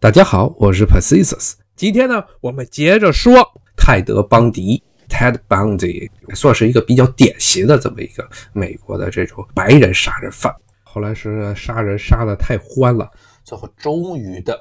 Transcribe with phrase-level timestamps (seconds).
[0.00, 1.54] 大家好，我是 Pacisus。
[1.74, 3.34] 今天呢，我们接着说
[3.76, 10.54] 泰德·邦迪 （Ted Bundy），算是一个比较典型的这么一个美国的这种白人杀人犯。
[10.84, 13.10] 后来是杀人杀的太欢了，
[13.42, 14.56] 最后终于的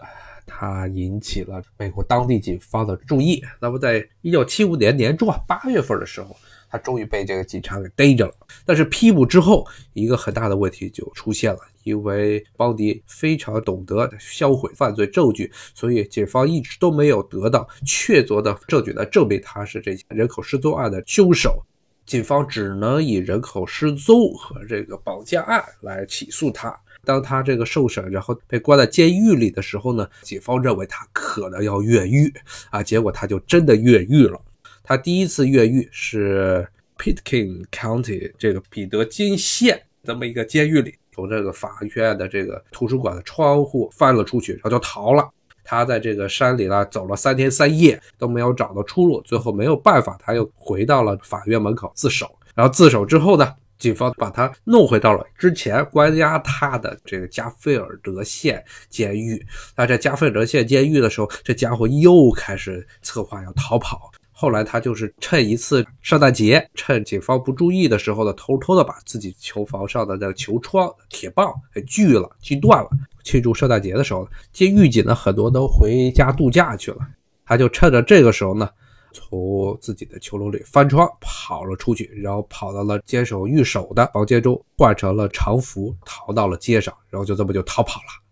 [0.47, 3.39] 他引起了美国当地警方的注意。
[3.61, 6.35] 那么，在一九七五年年中啊八月份的时候。
[6.69, 8.33] 他终于被这个警察给逮着了，
[8.65, 21.63] 但是批捕之后，一个很大的问题就出现了，因为邦迪非常懂得销毁犯罪证据，所以警方一直都没有得到确凿的证据来证明他是这起人口失踪案的凶手，
[22.05, 26.77] 警方只能以人口失踪和这个绑架案来起诉他。
[27.05, 32.33] 当他这个受审，然后被关在监狱里的时候呢，警方认为他可能要越狱
[32.69, 34.41] 啊，结果他就真的越狱了。
[34.87, 36.65] 他第一次越狱是
[36.97, 45.29] Pitkin County 这个彼得金县这么一个监狱里，从这个法院的这个图书馆的窗户翻了出去，然后就逃了。
[45.61, 52.33] 他在这个山里呢走了三天三夜都没有找到出路，最后没有办法，他又回到了法院门口自首。
[52.55, 59.45] 然后自首之后呢，警方把他弄回到了之前关押他的这个加菲尔德县监狱。
[59.75, 64.09] 那在加菲尔德县监狱的时候，这家伙又开始策划要逃跑。
[64.39, 72.89] 后来他就是趁一次圣诞节，趁警方不注意的时候呢，偷偷的把自己囚房上的那个囚窗铁棒给锯了、锯断了。
[73.23, 76.99] 庆祝圣诞节的时候，监狱警呢很多都回家度假去了，
[77.45, 78.69] 他就趁着这个时候呢，
[79.11, 88.26] 从自己的囚笼里翻窗跑了出去，然后跑到了监守狱守的房间中，换成了常服，逃到了街上，然后就这么就逃跑了。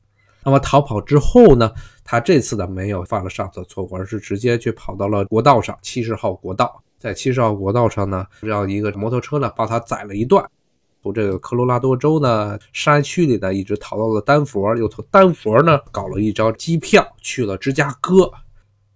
[0.45, 1.71] 那么逃跑之后呢？
[2.03, 6.79] 他这次呢没有犯了上次的错误，而是直接去跑到了国道上，七十号国道。
[6.99, 10.47] 在七十号国道上呢，让一个摩托车呢帮他载了一段，
[11.01, 18.31] 从这个科罗拉多州呢山区里呢一直逃到了丹佛，又从丹佛呢搞了一张机票去了芝加哥。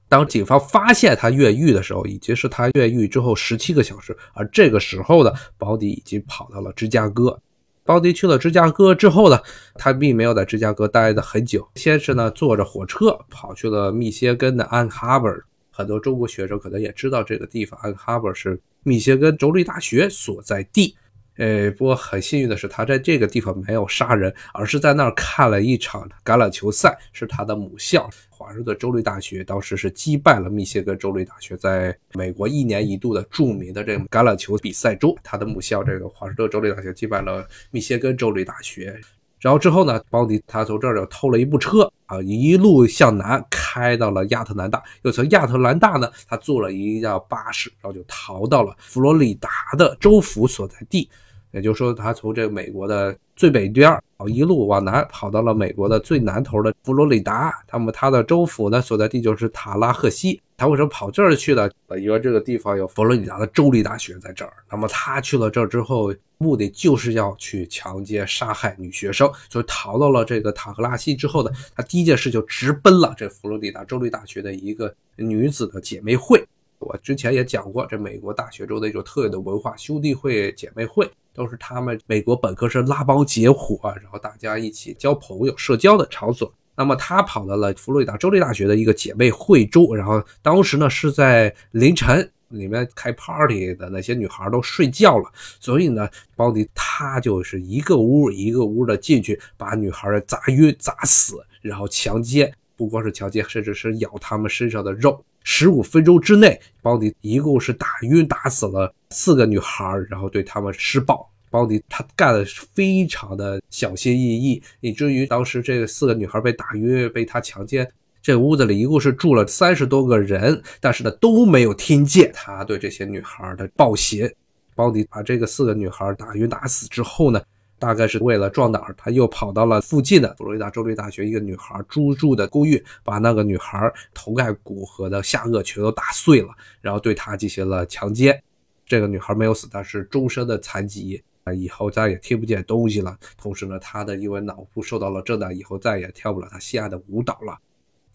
[0.07, 7.39] 当警方发现他越狱的时候，已经是他越狱之后十七个小时，而这个时候呢，保底已经跑到了芝加哥。
[7.89, 9.39] 邦迪去了芝加哥之后呢，
[9.73, 15.27] 他并没有在芝加哥待的很久，先是呢坐着火车跑去了密歇根的安哈伯。
[15.71, 20.95] 很多中国学生可能也知道这个地方，安哈伯是密歇根州立大学所在地。
[21.39, 28.09] 呃，不过很幸运的是，他在这个地方没有杀人，而是在那儿看了一场橄榄球赛，是他的母校。
[28.29, 38.99] 华盛顿州立大学当时是击败了密歇根州立大学，在美国一年一度的著名的这个橄榄球比赛中，他的母校这个华盛顿州立大学击败了密歇根州立大学。
[39.39, 51.09] 然后之后呢，邦迪他从这儿就偷了一部车啊，一路向南开到了亚特兰大，又从亚特兰大呢，他坐了一辆巴士，然后就逃到了佛罗里达的州府所在地。
[51.51, 57.53] 也就是说，他从这美国的最北边儿一路往南跑到了美国的最南头的佛罗里达。
[57.71, 60.39] 那么他的州府呢所在地就是塔拉赫西。
[60.57, 61.69] 他为什么跑这儿去呢？
[62.01, 64.51] 因为这个地方有佛罗里达的州立大学在这儿。
[64.69, 76.45] 那么他去了这儿之后，目的就是要去强奸、杀害女学生，所以逃到了这个塔克拉西之后呢，他第一件事就直奔了这佛罗里达州立大学的一个女子的姐妹会。
[76.79, 81.09] 我之前也讲过，这美国大学中的一种特有的文化——兄弟会、姐妹会。
[81.39, 86.53] 都是他们美国本科生拉帮结伙，然后大家一起交朋友、社交的场所。
[86.75, 105.23] 那么他跑到了佛罗里达州立大学的一个姐妹会中，然后当时呢是在凌晨，里面开 party 的那些女孩都睡觉了，所以呢，邦迪他就是一个屋一个屋的进去，把女孩砸晕、砸死，然后强奸，不光是强奸，甚至是咬他们身上的肉。
[105.43, 111.29] 十五分钟之内，邦迪一共是打晕打死了四个女孩，然后对他们施暴。
[111.49, 117.89] 邦迪他干的非常的小心翼翼，以至于当时这四个女孩被打晕、被他强奸，
[118.21, 124.31] 这屋子里一共是住了三十多个人，但是呢都没有听见他对这些女孩的暴行。
[124.75, 127.41] 邦迪把这个四个女孩打晕打死之后呢？
[127.79, 136.49] 大概是为了壮胆，他又跑到了附近的佛罗里达州立大学一个女孩租住的公寓，把那个女孩头盖骨和的下颚全都打碎了，
[136.81, 138.39] 然后对她进行了强奸。
[138.85, 143.17] 这个女孩没有死，但是终身的残疾啊，以后再也听不见东西了。
[143.37, 147.57] 同时呢，她的因为脑部受到了震荡，以后再也跳不了她心爱的舞蹈了。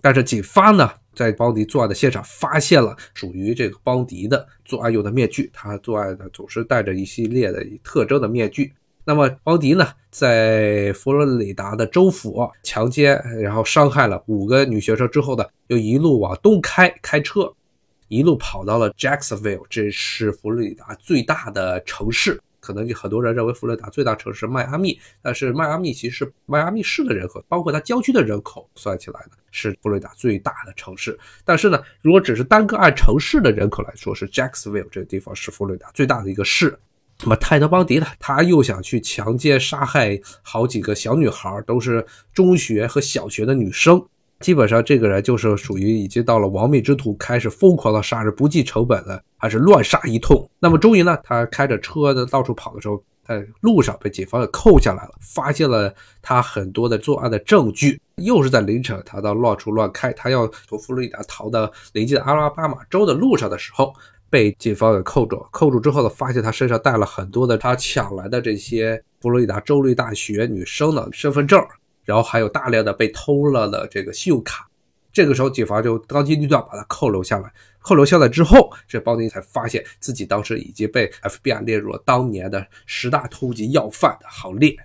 [0.00, 8.74] 但是警方呢，在邦迪作案的现场发现了属于这个邦迪的作案用的面具，他作案的总是戴着一系列的特征的面具。
[9.06, 17.52] 那么，邦迪呢，在佛罗里达的州府强奸，然后伤害了五个女学生之后呢，又一路往东开，开车，
[18.08, 31.18] 一路跑到了 Jacksonville，这是佛罗里达最大的城市，可能很多人认为佛罗里达最大城市迈阿密，但是迈阿密其实迈阿密市的人口，包括它郊区的人口算起来呢，是佛罗里达最大的城市。
[31.44, 36.74] 但是呢，如果只是单个按城市的人口来说，是 Jacksonville 这个地方是佛罗里达最大的一个市。
[37.22, 44.04] 那么泰德邦迪呢，他又想去强奸杀害好几个小女孩，都是中学和小学的女生。
[44.40, 50.50] 基本上这个人就是属于已经到了亡命之徒，开始疯狂的杀人，不计成本的，还是乱杀一通。
[50.58, 57.98] 那么终于呢，他开着车的到处跑的时候，在路上被警方给扣下来了，发现了他很多的作案的证据。
[58.16, 63.94] 又是在凌晨，他到乱处乱开，他要从佛罗里达逃到临近阿拉巴马州的路上的时候，
[64.34, 65.46] 被警方给扣住。
[65.52, 71.64] 扣住之后呢，发现他身上带了很多的他抢来的这些佛罗里达州立大学女生的身份证。
[72.04, 74.68] 然后还有大量的被偷了的这个信用卡，
[75.12, 77.50] 这个时候警方就当机立断把他扣留下来。
[77.80, 84.76] 扣留下来之后，这邦迪才发现自己当时已经被 FBI 列入了当年的十大通缉要犯的行列。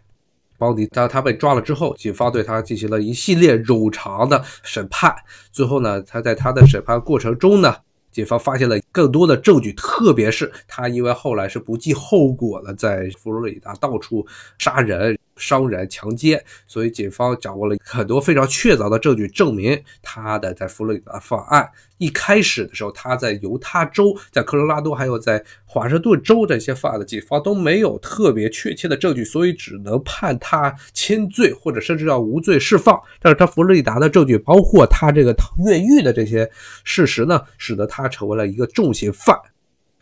[0.60, 5.16] 邦迪当他被抓了之后，警方对他进行了一系列冗长的审判。
[5.52, 7.76] 最后呢，他在他的审判过程中呢，
[8.20, 14.28] 警方发现了更多的证据，特别是他因为后来是不计后果的在佛罗里达到处
[14.58, 15.18] 杀人。
[15.40, 21.68] 伤人、强奸，所以警方掌握了很多非常确凿的证据，证明他的在佛罗里达犯案。
[21.98, 32.98] 一开始的时候，他在犹他州、在科罗拉多还有在华盛顿州这些犯案的警方都没有特别确切的证据，所以只能判他轻罪或者甚至要无罪释放。
[33.22, 35.36] 但是他佛罗里达的证据，包括他这个
[35.66, 36.50] 越狱的这些
[36.86, 39.38] 事实呢，使得他成为了一个重刑犯。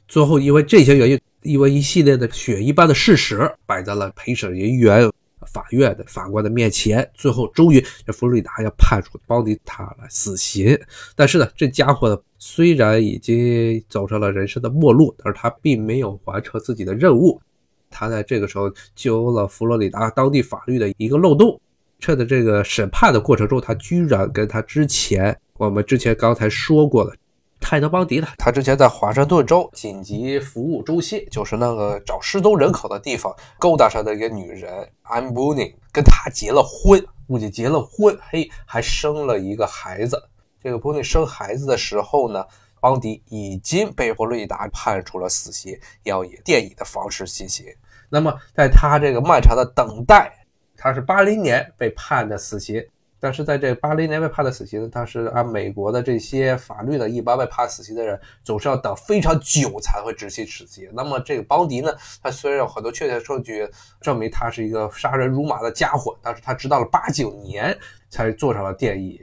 [0.07, 5.09] 最后，因为这些原因，因为一系列的血一般的事实摆在了陪审人员。
[5.51, 10.79] 法院的法官的面前，最后终于这佛罗里达要判处邦迪塔了死刑。
[11.15, 17.41] 但是呢，这家伙呢，虽然已经走上了人生的末路，但是他并没有完成自己的任务。
[17.89, 21.59] 他在这个时候揪了佛罗里达当地法律的一个漏洞，
[21.99, 27.15] 趁着这个审判的过程中，他居然跟他之前我们之前刚才说过的。
[27.59, 28.27] 泰德·邦迪呢？
[28.37, 40.21] 他之前在华盛顿州紧急服务中心，就是那个找失踪人口的地方，勾搭上的一个女人安布尼，跟他结了婚，估计结了婚，嘿，还生了一个孩子。
[40.63, 42.45] 这个布尼生孩子的时候呢，
[42.79, 47.65] 邦迪已经被佛罗里达判处了死刑，要以电椅的方式进行。
[48.09, 50.31] 那么，在他这个漫长的等待，
[50.77, 52.81] 他是八零年被判的死刑。
[53.19, 60.89] 但是在这八零年被判的死刑，他是按美国的这些法律呢，一般被判死刑的人总是要等非常久才会执行死刑。
[60.93, 61.91] 那么这个邦迪呢，
[62.21, 63.67] 他虽然有很多确切证据
[64.01, 67.75] 证明他是一个杀人如麻的家伙，但是他直到了八九年
[68.09, 69.19] 才坐上了电椅。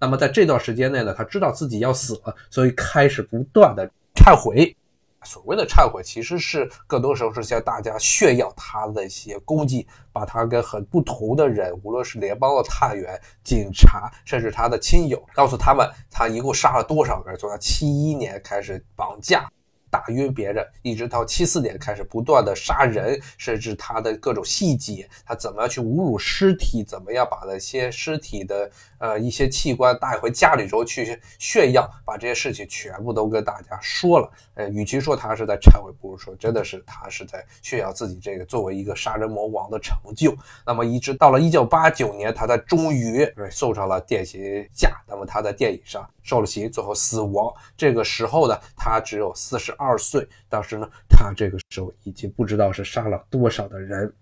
[0.00, 3.84] 那么在这段时间内呢，他知道自己要死了，所以开始不断的
[4.14, 4.74] 忏悔。
[5.24, 19.50] 所谓的忏悔，其实是更多时候是向大家炫耀他的一些功绩，把他跟很不同的人，无论是联邦的探员、警察，甚至他的亲友，告诉他们他一共杀了多少个人，从他七一年开始绑架。
[19.90, 34.30] 打晕别人，一直到七四年开始不断的杀人，甚至他的各种细节，他怎么样去侮辱尸体，怎么样把那些尸体的呃一些器官带回家里之后去炫耀，把这些事情全部都跟大家说了。
[34.54, 40.36] 呃，与其说他是在忏悔，不如说真的是他是在炫耀自己这个作为一个杀人魔王的成就。
[40.66, 45.00] 那么一直到了一九八九年，他才终于送上了电刑架。
[45.06, 47.50] 那么他在电椅上受了刑，最后死亡。
[47.76, 49.74] 这个时候呢，他只有四十。
[49.78, 54.12] 二岁，当时呢，他这个时候已经不知道是杀了多少的人。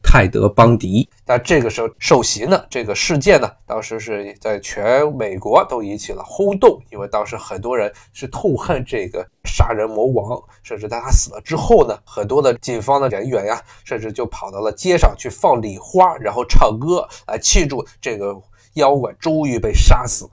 [0.00, 18.40] 泰德·邦迪，但这个时候受刑呢，这个事件呢，当时是在全美国都引起了轰动，因为当时很多人是痛恨这个杀人魔王，甚至在他死了之后呢，很多的警方的人员呀，甚至就跑到了街上去放礼花，然后唱歌来庆祝这个
[18.74, 20.30] 妖怪终于被杀死了。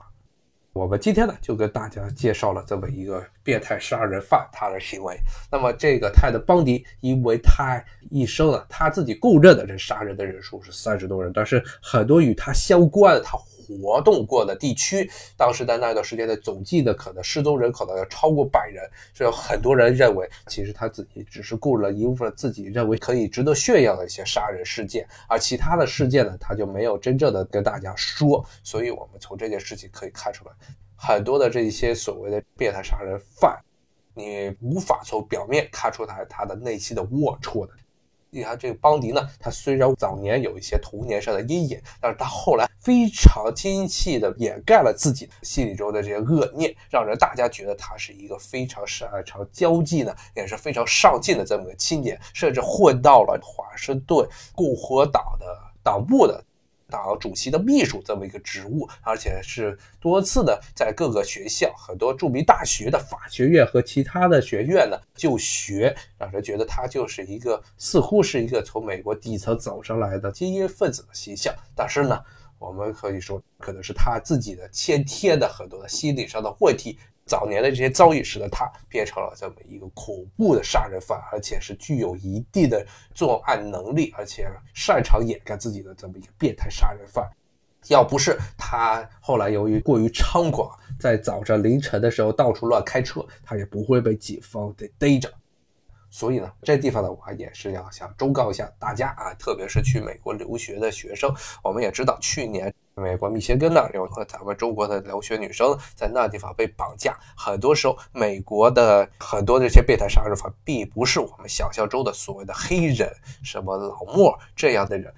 [0.76, 5.18] 我们今天呢，就跟大家介绍了这么一个变态杀人犯他的行为。
[5.50, 13.38] 那么这个泰德·邦迪，因为他一生啊，他自己供认的这杀人的人数是三十多人，但是很多与他相关的他。
[13.66, 28.44] 活动过的地区，当时在那段时间的总计的可能失踪人口呢要超过百人，所以很多人认为，其实他自己只是雇了一部分自己认为可以值得炫耀的一些杀人事件，而其他的事件呢，他就没有真正的跟大家说。
[28.62, 30.52] 所以我们从这件事情可以看出来，
[30.94, 33.58] 很多的这一些所谓的变态杀人犯，
[34.14, 37.72] 你无法从表面看出他他的内心的龌龊的。
[38.36, 55.46] 你看这个邦迪呢，他虽然早年有一些童年上的阴影，但是他后来非常精细的掩盖了自己心里中的这些恶念，让人大家觉得他是一个非常擅长交际呢，也是非常上进的这么个青年，甚至混到了华盛顿共和党的
[55.82, 56.44] 党部的。
[56.88, 71.54] 党主席的秘书这么一个职务，而且是多次的在各个学校、很多著名大学的法学院和其他的学院呢就学，让人觉得他就是一个似乎是一个从美国底层走上来的精英分子的形象。
[71.74, 72.18] 但是呢，
[72.58, 76.98] 我们可以说，可能是他自己的先天的很多的心理上的问题。
[77.26, 87.28] 早年的这些遭遇，使得他变成了这么一个恐怖的杀人犯，而且是具有一定的作案能力，而且擅长掩盖自己的这么一个变态杀人犯。
[87.88, 95.32] 要不是他后来由于过于猖狂，在早上凌晨的时候到处乱开车，他也不会被警方给逮着。
[96.08, 101.32] 所以呢，这地方呢，我也是要想忠告一下大家啊，特别是去美国留学的学生。
[101.62, 107.14] 我们也知道，去年美国密歇根那儿有个咱们中国的留学女生在那地方被绑架。
[107.36, 115.12] 很多时候，美国的很多这些变态杀人犯，并不是我们想象中的所谓的黑人，什么老莫这样的人。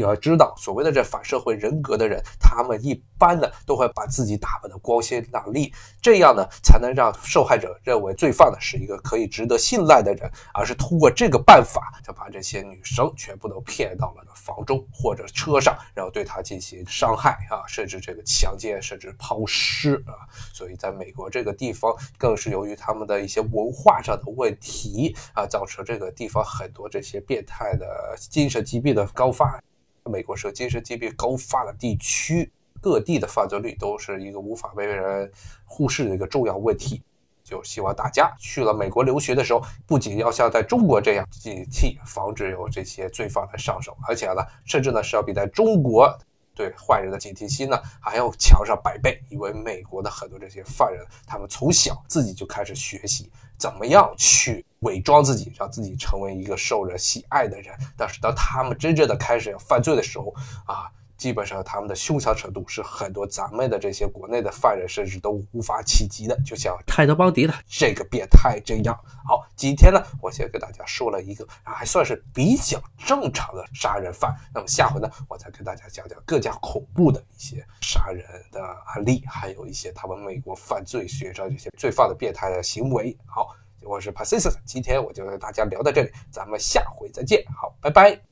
[0.00, 20.26] 要知道，所谓的这反社会人格的人，他们一般呢都会把自己打扮的光鲜亮丽，这样呢才能让受害者认为罪犯呢是一个可以值得信赖的人，而是通过这个办法，就把这些女生全部都骗到了房中或者车上，然后对她进行伤害啊，甚至这个强奸，甚至抛尸啊。
[20.52, 29.62] 所以，在美国这个地方，更是由于他们的一些文化上的问题啊，造成这个地方很多这些变态的精神疾病的高发。
[30.10, 35.30] 美国是精神疾病高发的地区，各地的犯罪率都是一个无法被人
[35.64, 37.02] 忽视的一个重要问题。
[37.44, 46.16] 就希望大家去了美国留学的时候，不仅要像在中国这样警惕，防止有这些罪犯来上手，而且呢，甚至呢是要比在中国
[46.54, 49.22] 对坏人的警惕心呢还要强上百倍。
[49.28, 54.64] 因为美国的很多这些犯人，他们从小自己就开始学习怎么样去。
[54.82, 57.72] 伪装自己，让自己成为一个受人喜爱的人。
[57.96, 60.34] 但是当他们真正的开始要犯罪的时候，
[60.66, 60.90] 啊，
[61.22, 66.36] 基本上他们的凶残程度是很多咱们的这些国内的犯人甚至都无法企及的。
[66.44, 68.98] 就像泰德·邦迪的这个变态这样。
[69.24, 74.34] 好，今天呢，我先给大家说了一个还算是比较正常的杀人犯。
[74.52, 83.16] 那么下回呢，我再跟大家讲讲更加恐怖的一些杀人的案例，还有一些他们美国犯罪学上这些罪犯的变态的行为。
[83.24, 83.54] 好。
[83.84, 88.31] 我是 p a c i s 今天我就跟大家聊到这里，咱们下回再见，好，拜拜。